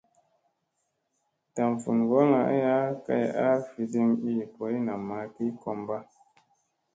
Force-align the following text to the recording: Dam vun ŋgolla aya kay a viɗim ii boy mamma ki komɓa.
Dam 1.55 1.71
vun 1.81 1.97
ŋgolla 2.05 2.39
aya 2.51 2.75
kay 3.05 3.23
a 3.45 3.47
viɗim 3.71 4.09
ii 4.31 4.43
boy 4.55 4.75
mamma 4.87 5.17
ki 5.35 5.45
komɓa. 5.61 5.97